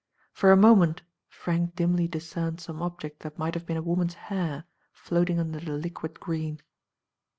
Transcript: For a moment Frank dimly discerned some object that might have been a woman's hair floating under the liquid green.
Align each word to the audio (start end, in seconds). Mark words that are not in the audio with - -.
For 0.31 0.51
a 0.51 0.57
moment 0.57 1.03
Frank 1.29 1.75
dimly 1.75 2.07
discerned 2.07 2.59
some 2.59 2.81
object 2.81 3.19
that 3.21 3.37
might 3.37 3.53
have 3.53 3.67
been 3.67 3.77
a 3.77 3.83
woman's 3.83 4.15
hair 4.15 4.63
floating 4.91 5.39
under 5.39 5.59
the 5.59 5.73
liquid 5.73 6.19
green. 6.19 6.59